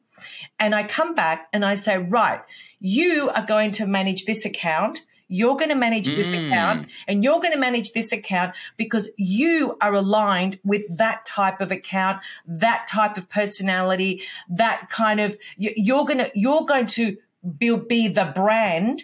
[0.59, 2.41] and I come back and I say, right,
[2.79, 5.01] you are going to manage this account.
[5.27, 6.47] You're going to manage this mm.
[6.47, 11.61] account and you're going to manage this account because you are aligned with that type
[11.61, 17.15] of account, that type of personality, that kind of, you're going to, you're going to
[17.57, 19.03] be, the brand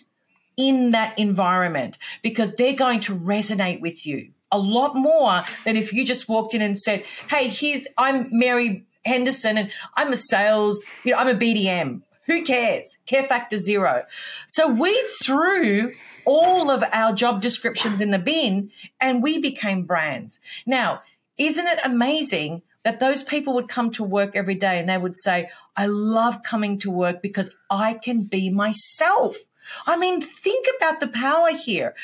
[0.57, 5.93] in that environment because they're going to resonate with you a lot more than if
[5.93, 10.85] you just walked in and said, Hey, here's, I'm Mary Henderson and I'm a sales,
[11.03, 12.01] you know, I'm a BDM.
[12.25, 12.97] Who cares?
[13.05, 14.03] Care factor zero.
[14.47, 15.93] So we threw
[16.25, 18.69] all of our job descriptions in the bin
[18.99, 20.41] and we became brands.
[20.65, 21.01] Now,
[21.37, 25.17] isn't it amazing that those people would come to work every day and they would
[25.17, 29.35] say, I love coming to work because I can be myself.
[29.85, 31.95] I mean, think about the power here.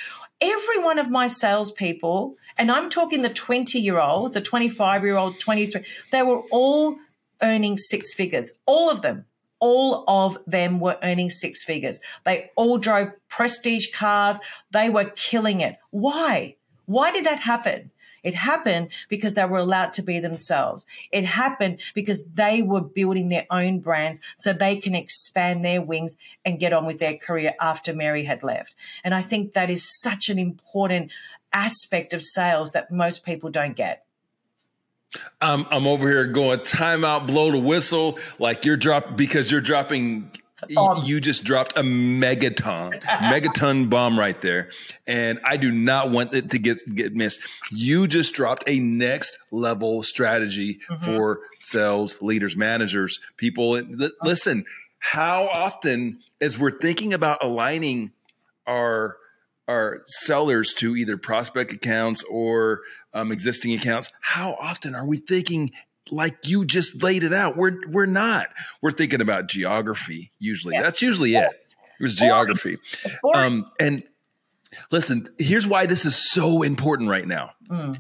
[0.41, 5.15] Every one of my salespeople, and I'm talking the 20 year olds, the 25 year
[5.15, 6.97] olds, 23, they were all
[7.41, 8.51] earning six figures.
[8.65, 9.23] All of them.
[9.61, 12.01] All of them were earning six figures.
[12.25, 14.37] They all drove prestige cars.
[14.71, 15.77] They were killing it.
[15.91, 16.57] Why?
[16.87, 17.91] Why did that happen?
[18.23, 20.85] It happened because they were allowed to be themselves.
[21.11, 26.15] It happened because they were building their own brands so they can expand their wings
[26.45, 28.73] and get on with their career after Mary had left.
[29.03, 31.11] And I think that is such an important
[31.51, 34.05] aspect of sales that most people don't get.
[35.41, 40.31] I'm I'm over here going timeout, blow the whistle, like you're drop because you're dropping
[40.77, 44.69] um, you just dropped a megaton, megaton bomb right there,
[45.07, 47.39] and I do not want it to get get missed.
[47.71, 51.03] You just dropped a next level strategy mm-hmm.
[51.03, 53.81] for sales leaders, managers, people.
[54.21, 54.65] Listen,
[54.99, 58.11] how often, as we're thinking about aligning
[58.65, 59.17] our
[59.67, 62.81] our sellers to either prospect accounts or
[63.13, 65.71] um, existing accounts, how often are we thinking
[66.11, 67.57] like you just laid it out.
[67.57, 68.47] We're we're not.
[68.81, 70.77] We're thinking about geography usually.
[70.77, 71.51] That's usually yes.
[71.51, 71.75] it.
[71.99, 72.77] It was geography.
[73.33, 74.03] Um, and
[74.91, 77.51] listen, here's why this is so important right now.
[77.69, 77.99] Mm.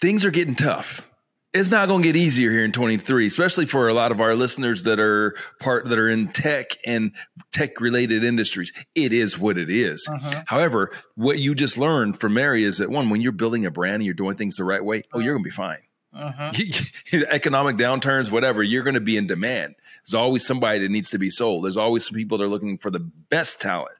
[0.00, 1.08] Things are getting tough.
[1.52, 4.34] It's not going to get easier here in 23, especially for a lot of our
[4.34, 7.12] listeners that are part that are in tech and
[7.52, 8.72] tech related industries.
[8.96, 10.08] It is what it is.
[10.10, 10.44] Uh-huh.
[10.46, 13.96] However, what you just learned from Mary is that one, when you're building a brand
[13.96, 15.80] and you're doing things the right way, oh, you're going to be fine
[16.14, 16.52] uh-huh.
[17.30, 19.74] economic downturns, whatever, you're going to be in demand.
[20.04, 21.64] There's always somebody that needs to be sold.
[21.64, 23.96] There's always some people that are looking for the best talent.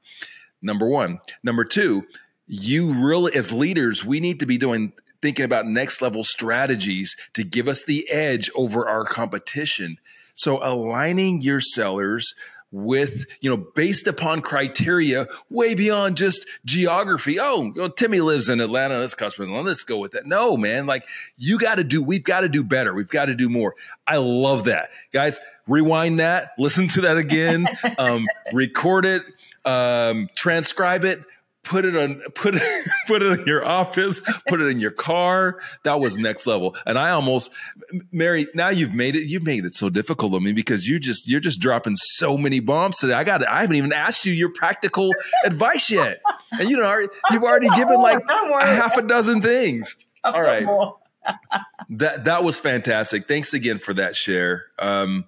[0.61, 1.21] Number one.
[1.43, 2.05] Number two,
[2.47, 7.45] you really, as leaders, we need to be doing thinking about next level strategies to
[7.45, 9.97] give us the edge over our competition.
[10.35, 12.35] So aligning your sellers
[12.73, 17.39] with, you know, based upon criteria way beyond just geography.
[17.39, 18.99] Oh, you know, Timmy lives in Atlanta.
[18.99, 19.47] Let's customer.
[19.63, 20.27] Let's go with that.
[20.27, 20.87] No, man.
[20.87, 21.05] Like
[21.37, 22.95] you got to do, we've got to do better.
[22.95, 23.77] We've got to do more.
[24.07, 24.91] I love that.
[25.13, 29.23] Guys, rewind that, listen to that again, um, record it,
[29.65, 31.21] um, transcribe it,
[31.65, 35.61] put it on put it put it in your office put it in your car.
[35.85, 36.77] That was next level.
[36.87, 37.53] And i almost
[38.11, 41.29] mary now you've made it you've made it so difficult on me because you just
[41.29, 43.15] you're just dropping so many bombs today.
[43.15, 45.11] I got i haven't even asked you your practical
[45.45, 46.21] advice yet.
[46.53, 49.97] And you know you've already given like a half a dozen things.
[50.25, 50.67] All right.
[51.91, 53.29] that that was fantastic.
[53.29, 54.65] Thanks again for that share.
[54.79, 55.25] Um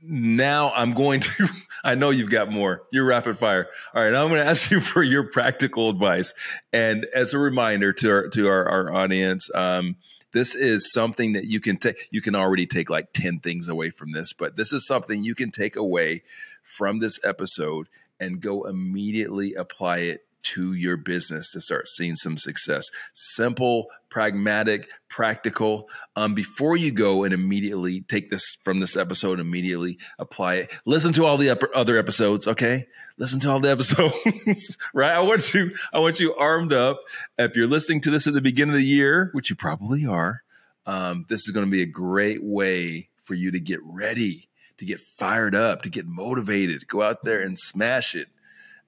[0.00, 1.48] now i'm going to
[1.84, 2.82] I know you've got more.
[2.92, 3.68] You're rapid fire.
[3.94, 6.34] All right, I'm going to ask you for your practical advice.
[6.72, 9.96] And as a reminder to our to our, our audience, um,
[10.32, 12.08] this is something that you can take.
[12.10, 15.34] You can already take like ten things away from this, but this is something you
[15.34, 16.22] can take away
[16.62, 17.88] from this episode
[18.20, 22.88] and go immediately apply it to your business to start seeing some success.
[23.14, 25.88] Simple, pragmatic, practical.
[26.16, 30.72] Um, before you go and immediately take this from this episode, immediately apply it.
[30.84, 32.46] Listen to all the other episodes.
[32.46, 32.86] Okay,
[33.18, 34.76] listen to all the episodes.
[34.94, 35.12] right?
[35.12, 35.72] I want you.
[35.92, 37.00] I want you armed up.
[37.38, 40.42] If you're listening to this at the beginning of the year, which you probably are,
[40.86, 44.48] um, this is going to be a great way for you to get ready,
[44.78, 48.28] to get fired up, to get motivated, go out there and smash it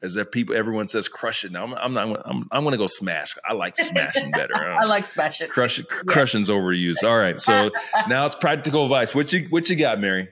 [0.02, 1.52] is that people everyone says crush it.
[1.52, 3.36] Now i'm, I'm not i'm, I'm to go smash.
[3.44, 5.46] I like smashing better i, like smashing.
[5.46, 6.02] It crush it yeah.
[6.06, 7.04] crushing's overused.
[7.04, 7.70] All right so
[8.08, 9.14] now it's practical advice.
[9.14, 10.28] What you what you got mary?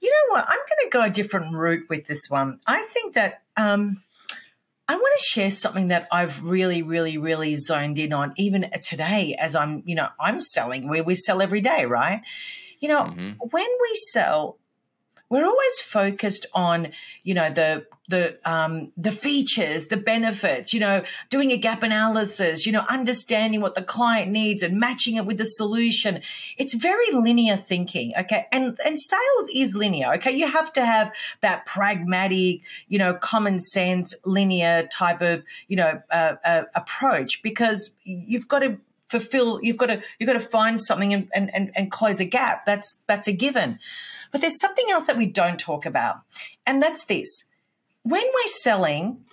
[0.00, 0.44] You know what?
[0.48, 2.60] I'm going to go a different route with this one.
[2.66, 4.02] I think that um
[4.90, 9.36] I want to share something that I've really, really, really zoned in on, even today,
[9.38, 12.22] as I'm, you know, I'm selling where we sell every day, right?
[12.80, 13.30] You know, mm-hmm.
[13.50, 14.58] when we sell,
[15.30, 16.88] we're always focused on,
[17.22, 22.66] you know, the the um, the features, the benefits, you know, doing a gap analysis,
[22.66, 26.20] you know, understanding what the client needs and matching it with the solution.
[26.58, 28.46] It's very linear thinking, okay?
[28.50, 30.32] And and sales is linear, okay?
[30.32, 36.02] You have to have that pragmatic, you know, common sense, linear type of, you know,
[36.10, 39.60] uh, uh, approach because you've got to fulfill.
[39.62, 42.66] You've got to you've got to find something and and and close a gap.
[42.66, 43.78] That's that's a given.
[44.30, 46.20] But there's something else that we don't talk about,
[46.66, 47.44] and that's this.
[48.02, 49.24] When we're selling,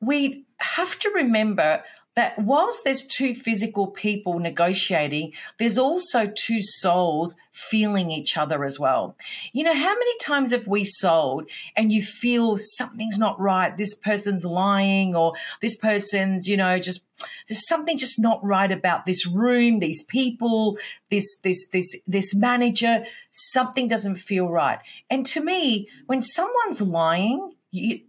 [0.00, 1.82] we have to remember
[2.20, 8.78] that whilst there's two physical people negotiating, there's also two souls feeling each other as
[8.78, 9.16] well.
[9.54, 13.74] You know, how many times have we sold and you feel something's not right?
[13.74, 17.06] This person's lying or this person's, you know, just
[17.48, 20.78] there's something just not right about this room, these people,
[21.08, 23.06] this, this, this, this manager.
[23.30, 24.78] Something doesn't feel right.
[25.08, 28.00] And to me, when someone's lying, you,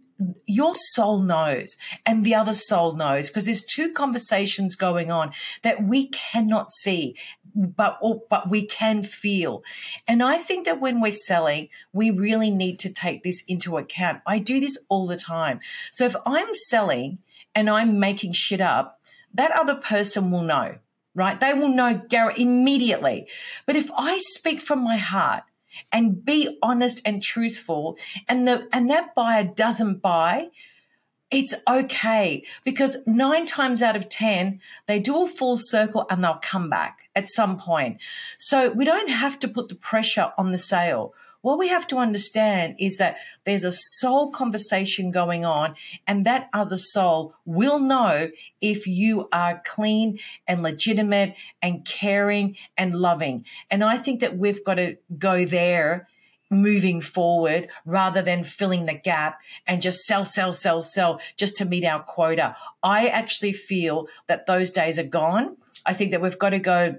[0.46, 5.32] your soul knows and the other soul knows because there's two conversations going on
[5.62, 7.16] that we cannot see
[7.54, 7.98] but
[8.30, 9.62] but we can feel.
[10.08, 14.20] And i think that when we're selling we really need to take this into account.
[14.26, 15.60] I do this all the time.
[15.90, 17.18] So if i'm selling
[17.54, 19.00] and i'm making shit up
[19.34, 20.76] that other person will know
[21.14, 21.38] right?
[21.38, 22.00] They will know
[22.36, 23.28] immediately.
[23.66, 25.42] But if i speak from my heart
[25.90, 27.96] and be honest and truthful.
[28.28, 30.50] And the and that buyer doesn't buy
[31.32, 32.44] it's okay.
[32.62, 37.08] Because nine times out of 10, they do a full circle and they'll come back
[37.16, 37.98] at some point.
[38.38, 41.98] So we don't have to put the pressure on the sale what we have to
[41.98, 45.74] understand is that there's a soul conversation going on,
[46.06, 52.94] and that other soul will know if you are clean and legitimate and caring and
[52.94, 53.44] loving.
[53.70, 56.08] And I think that we've got to go there
[56.50, 61.64] moving forward rather than filling the gap and just sell, sell, sell, sell just to
[61.64, 62.54] meet our quota.
[62.82, 65.56] I actually feel that those days are gone.
[65.86, 66.98] I think that we've got to go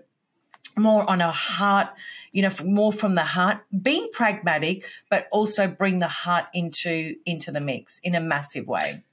[0.77, 1.89] more on a heart
[2.33, 7.51] you know, more from the heart, being pragmatic, but also bring the heart into into
[7.51, 9.03] the mix in a massive way.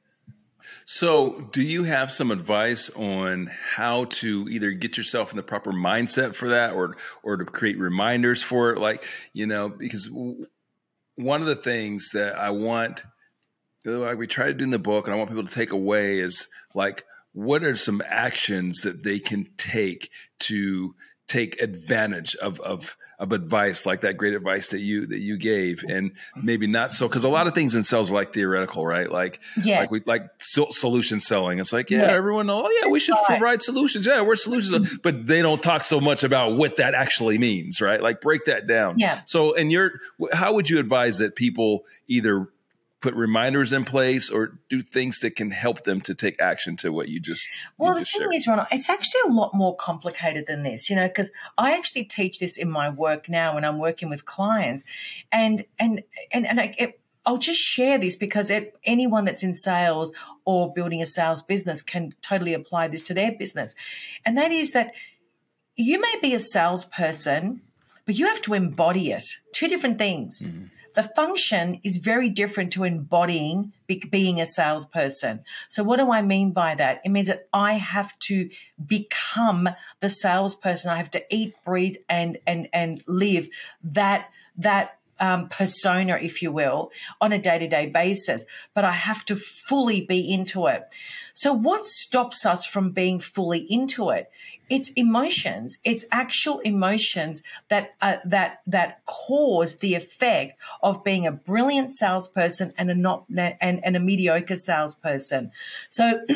[0.87, 5.71] So, do you have some advice on how to either get yourself in the proper
[5.71, 8.79] mindset for that, or or to create reminders for it?
[8.79, 10.11] Like, you know, because
[11.17, 13.03] one of the things that I want,
[13.85, 16.21] like we try to do in the book, and I want people to take away
[16.21, 20.95] is like, what are some actions that they can take to
[21.31, 25.85] take advantage of of of advice like that great advice that you that you gave.
[25.89, 29.09] And maybe not so because a lot of things in sales are like theoretical right?
[29.09, 29.79] Like yes.
[29.79, 31.61] like we like so, solution selling.
[31.61, 32.11] It's like yeah, yeah.
[32.11, 34.07] everyone know oh yeah we should provide solutions.
[34.07, 34.73] Yeah we're solutions.
[34.73, 34.97] Mm-hmm.
[35.03, 38.03] But they don't talk so much about what that actually means right?
[38.03, 38.99] Like break that down.
[38.99, 39.21] Yeah.
[39.27, 39.93] So and your
[40.33, 42.49] how would you advise that people either
[43.01, 46.93] put reminders in place or do things that can help them to take action to
[46.93, 48.35] what you just well you the thing shared.
[48.35, 52.05] is Ronnell it's actually a lot more complicated than this you know because i actually
[52.05, 54.85] teach this in my work now when i'm working with clients
[55.33, 59.55] and and and, and I, it, I'll just share this because it, anyone that's in
[59.55, 60.11] sales
[60.45, 63.75] or building a sales business can totally apply this to their business.
[64.25, 64.95] And that is that
[65.77, 67.61] you may be a salesperson,
[68.07, 69.25] but you have to embody it.
[69.53, 70.49] Two different things.
[70.49, 70.67] Mm-hmm.
[70.95, 75.45] The function is very different to embodying be- being a salesperson.
[75.69, 77.01] So, what do I mean by that?
[77.05, 78.51] It means that I have to
[78.85, 79.69] become
[80.01, 80.91] the salesperson.
[80.91, 83.49] I have to eat, breathe, and and and live
[83.85, 88.93] that that um, persona, if you will, on a day to day basis, but I
[88.93, 90.83] have to fully be into it.
[91.35, 94.31] So, what stops us from being fully into it?
[94.71, 95.79] It's emotions.
[95.85, 102.73] It's actual emotions that uh, that that cause the effect of being a brilliant salesperson
[102.79, 105.53] and a not and, and a mediocre salesperson.
[105.89, 106.21] So.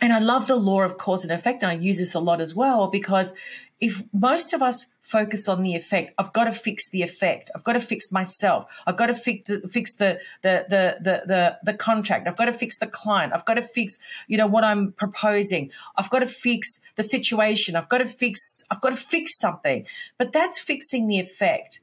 [0.00, 1.62] and I love the law of cause and effect.
[1.62, 3.34] And I use this a lot as well because
[3.80, 7.50] if most of us focus on the effect, I've got to fix the effect.
[7.54, 8.66] I've got to fix myself.
[8.86, 12.26] I've got to fix the, fix the, the, the, the, the, the contract.
[12.26, 13.32] I've got to fix the client.
[13.34, 13.98] I've got to fix,
[14.28, 15.70] you know, what I'm proposing.
[15.96, 17.76] I've got to fix the situation.
[17.76, 19.86] I've got to fix, I've got to fix something.
[20.16, 21.80] But that's fixing the effect.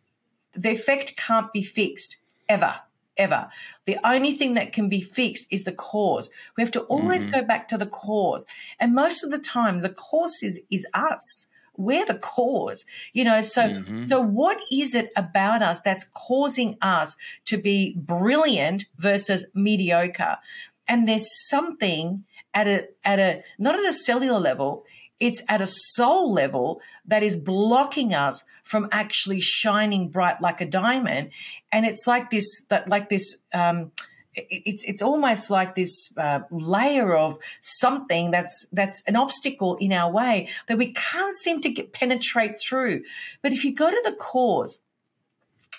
[0.55, 2.17] The effect can't be fixed
[2.49, 2.79] ever
[3.15, 3.47] ever.
[3.85, 6.31] The only thing that can be fixed is the cause.
[6.57, 7.41] We have to always mm-hmm.
[7.41, 8.47] go back to the cause.
[8.79, 13.41] And most of the time, the cause is, is us we're the cause you know?
[13.41, 14.03] So mm-hmm.
[14.03, 17.15] so what is it about us that's causing us
[17.45, 20.37] to be brilliant versus mediocre?
[20.87, 24.85] And there's something at a at a not at a cellular level
[25.19, 30.65] it's at a soul level that is blocking us from actually shining bright like a
[30.65, 31.29] diamond.
[31.71, 33.91] And it's like this that like this um
[34.35, 40.11] it's it's almost like this uh, layer of something that's that's an obstacle in our
[40.11, 43.03] way that we can't seem to get penetrate through.
[43.41, 44.79] But if you go to the cause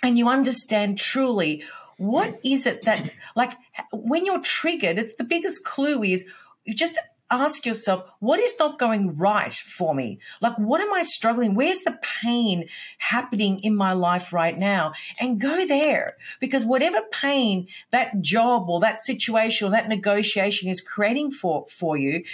[0.02, 1.64] and you understand truly
[1.96, 3.52] what is it that like
[3.92, 6.28] when you're triggered, it's the biggest clue is
[6.64, 6.98] you just
[7.30, 10.18] ask yourself, what is not going right for me?
[10.40, 11.54] Like, what am I struggling?
[11.54, 12.68] Where's the pain
[12.98, 14.92] happening in my life right now?
[15.20, 20.80] And go there because whatever pain that job or that situation or that negotiation is
[20.80, 22.24] creating for, for you,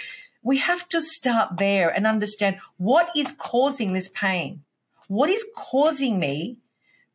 [0.43, 4.63] we have to start there and understand what is causing this pain.
[5.07, 6.57] What is causing me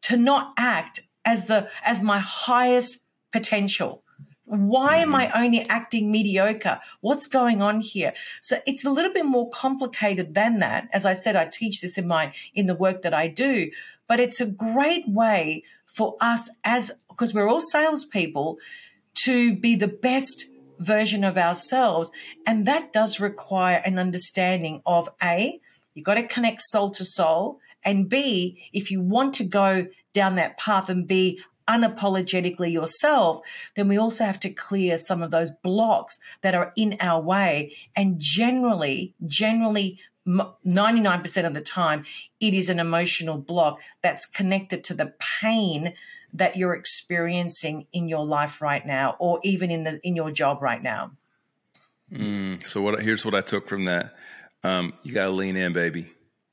[0.03, 3.03] to not act as the, as my highest
[3.33, 4.03] potential?
[4.47, 5.38] Why am I mm-hmm.
[5.38, 6.80] only acting mediocre?
[7.01, 8.14] What's going on here?
[8.40, 10.88] So it's a little bit more complicated than that.
[10.92, 13.70] As I said, I teach this in my, in the work that I do,
[14.07, 18.59] but it's a great way for us as, because we're all salespeople
[19.24, 20.44] to be the best
[20.78, 22.11] version of ourselves.
[22.47, 25.61] And that does require an understanding of A,
[25.94, 27.59] you've got to connect soul to soul.
[27.82, 33.41] And B, if you want to go down that path and be unapologetically yourself,
[33.75, 37.73] then we also have to clear some of those blocks that are in our way.
[37.95, 42.05] And generally, generally, 99% of the time,
[42.41, 45.95] it is an emotional block that's connected to the pain
[46.33, 50.61] that you're experiencing in your life right now, or even in the in your job
[50.61, 51.12] right now.
[52.12, 53.01] Mm, so what?
[53.01, 54.14] Here's what I took from that.
[54.64, 56.07] Um, you got to lean in, baby.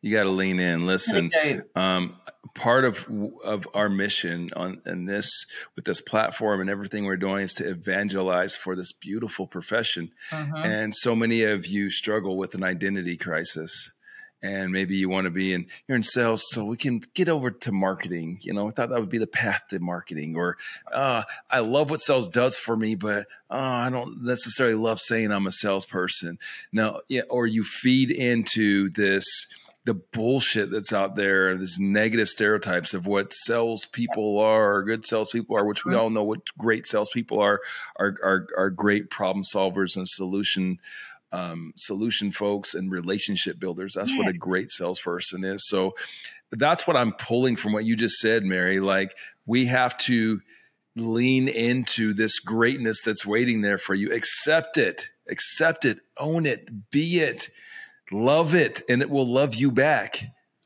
[0.04, 0.86] You got to lean in.
[0.86, 1.32] Listen,
[1.76, 2.18] um,
[2.56, 3.08] part of
[3.42, 5.46] of our mission on and this
[5.78, 10.12] with this platform and everything we're doing is to evangelize for this beautiful profession.
[10.30, 10.58] Uh-huh.
[10.58, 13.94] And so many of you struggle with an identity crisis.
[14.42, 17.50] And maybe you want to be in you're in sales, so we can get over
[17.50, 18.40] to marketing.
[18.42, 20.36] You know, I thought that would be the path to marketing.
[20.36, 20.58] Or
[20.92, 25.32] uh, I love what sales does for me, but uh, I don't necessarily love saying
[25.32, 26.40] I'm a salesperson.
[26.74, 29.48] now yeah, or you feed into this
[29.86, 35.58] the bullshit that's out there, this negative stereotypes of what salespeople are, or good salespeople
[35.58, 37.60] are, which we all know what great salespeople are,
[37.98, 40.80] are are, are great problem solvers and solution
[41.34, 43.94] um, solution folks and relationship builders.
[43.96, 44.18] That's yes.
[44.18, 45.68] what a great salesperson is.
[45.68, 45.96] So
[46.52, 48.80] that's what I'm pulling from what you just said, Mary.
[48.80, 49.16] Like
[49.46, 50.40] we have to
[50.96, 54.14] lean into this greatness that's waiting there for you.
[54.14, 57.50] Accept it, accept it, own it, be it
[58.12, 60.24] Love it, and it will love you back.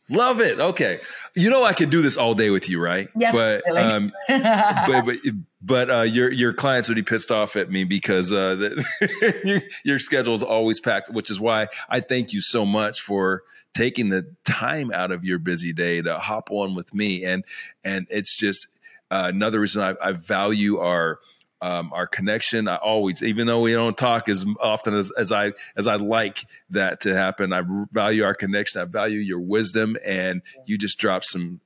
[0.10, 0.60] Love it.
[0.60, 1.02] Okay,
[1.36, 3.10] you know I could do this all day with you, right?
[3.16, 3.82] Yes, but really.
[3.82, 5.16] um, but but,
[5.62, 9.62] but uh, your your clients would be pissed off at me because uh, the, your,
[9.84, 14.10] your schedule is always packed, which is why I thank you so much for taking
[14.10, 17.44] the time out of your busy day to hop on with me, and
[17.84, 18.68] and it's just
[19.12, 21.20] uh, another reason I, I value our
[21.62, 22.68] um, our connection.
[22.68, 26.46] I always, even though we don't talk as often as, as I as I like
[26.70, 28.82] that to happen, I value our connection.
[28.82, 31.62] I value your wisdom, and you just drop some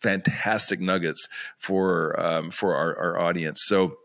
[0.00, 1.26] fantastic nuggets
[1.58, 3.62] for um, for our, our audience.
[3.64, 3.96] So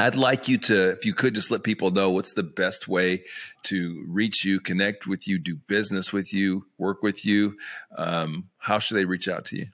[0.00, 3.24] I'd like you to, if you could just let people know what's the best way
[3.64, 7.56] to reach you, connect with you, do business with you, work with you.
[7.96, 9.66] Um, how should they reach out to you?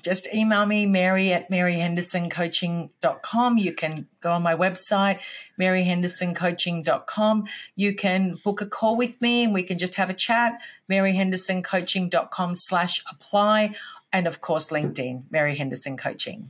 [0.00, 3.58] Just email me, mary at maryhendersoncoaching.com.
[3.58, 5.18] You can go on my website,
[5.60, 7.44] maryhendersoncoaching.com.
[7.74, 10.60] You can book a call with me and we can just have a chat,
[10.90, 13.74] maryhendersoncoaching.com slash apply.
[14.12, 16.48] And of course, LinkedIn, Mary Henderson Coaching.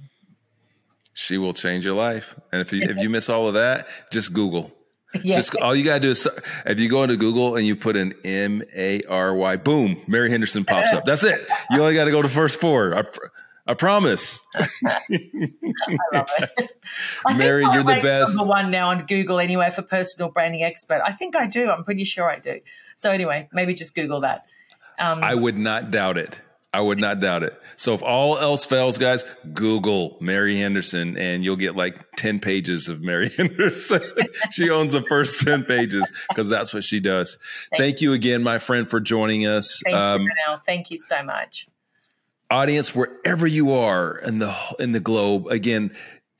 [1.14, 2.34] She will change your life.
[2.52, 4.72] And if you if you miss all of that, just Google.
[5.22, 5.36] Yeah.
[5.36, 6.26] Just all you gotta do is
[6.64, 10.30] if you go into Google and you put in M A R Y, boom, Mary
[10.30, 11.04] Henderson pops up.
[11.04, 11.48] That's it.
[11.70, 12.94] You only got to go to first four.
[12.96, 13.04] I,
[13.66, 14.40] I promise.
[14.54, 14.98] I
[16.12, 16.72] love it.
[17.26, 18.36] I Mary, you're the best.
[18.36, 21.00] Number one now on Google anyway for personal branding expert.
[21.04, 21.70] I think I do.
[21.70, 22.60] I'm pretty sure I do.
[22.96, 24.46] So anyway, maybe just Google that.
[24.98, 26.40] Um, I would not doubt it.
[26.74, 27.60] I would not doubt it.
[27.76, 32.88] So if all else fails, guys, Google Mary Henderson and you'll get like 10 pages
[32.88, 34.00] of Mary Henderson.
[34.50, 37.36] she owns the first 10 pages because that's what she does.
[37.70, 38.10] Thank, Thank you.
[38.10, 38.14] you.
[38.14, 39.82] again, my friend, for joining us.
[39.84, 40.30] Thank um, you,
[40.64, 41.68] Thank you so much.
[42.50, 45.90] Audience, wherever you are in the in the globe, again,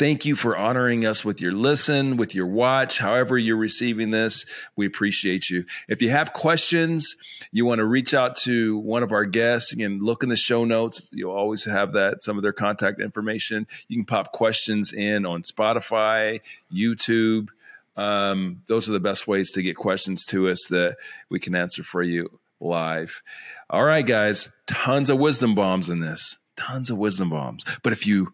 [0.03, 4.45] Thank you for honoring us with your listen, with your watch, however you're receiving this.
[4.75, 5.65] We appreciate you.
[5.87, 7.15] If you have questions,
[7.53, 10.65] you want to reach out to one of our guests, again, look in the show
[10.65, 11.11] notes.
[11.13, 13.67] You'll always have that, some of their contact information.
[13.89, 16.41] You can pop questions in on Spotify,
[16.73, 17.49] YouTube.
[17.95, 20.97] Um, those are the best ways to get questions to us that
[21.29, 23.23] we can answer for you live.
[23.69, 27.65] All right, guys, tons of wisdom bombs in this, tons of wisdom bombs.
[27.83, 28.33] But if you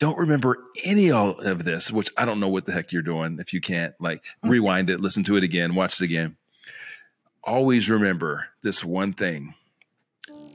[0.00, 3.52] don't remember any of this, which I don't know what the heck you're doing if
[3.52, 6.36] you can't like rewind it, listen to it again, watch it again.
[7.42, 9.54] Always remember this one thing.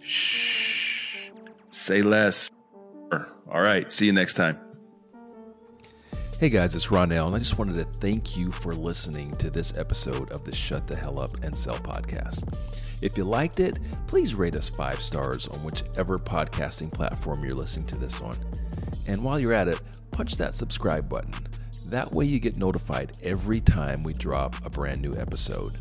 [0.03, 1.29] Shh.
[1.69, 2.51] Say less.
[3.11, 3.91] All right.
[3.91, 4.59] See you next time.
[6.39, 9.73] Hey guys, it's Ronnell, and I just wanted to thank you for listening to this
[9.77, 12.53] episode of the Shut the Hell Up and Sell podcast.
[13.01, 17.87] If you liked it, please rate us five stars on whichever podcasting platform you're listening
[17.87, 18.37] to this on.
[19.07, 19.79] And while you're at it,
[20.11, 21.33] punch that subscribe button.
[21.85, 25.77] That way you get notified every time we drop a brand new episode.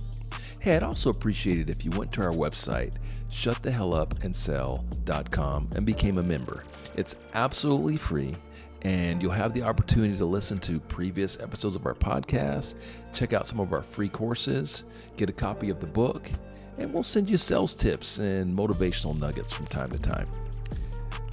[0.65, 2.95] Hey, I'd also appreciate it if you went to our website,
[3.31, 6.65] shutthehellupandsell.com, and became a member.
[6.97, 8.35] It's absolutely free,
[8.81, 12.77] and you'll have the opportunity to listen to previous episodes of our podcast,
[13.13, 14.85] check out some of our free courses,
[15.19, 16.31] get a copy of the book,
[16.79, 20.29] and we'll send you sales tips and motivational nuggets from time to time.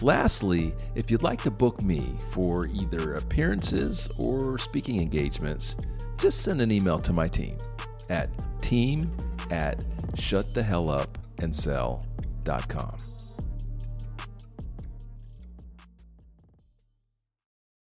[0.02, 5.78] Lastly, if you'd like to book me for either appearances or speaking engagements,
[6.18, 7.58] just send an email to my team
[8.10, 8.30] at
[8.62, 9.12] team
[9.50, 9.80] at
[10.16, 12.98] shutthehellupandsell.com.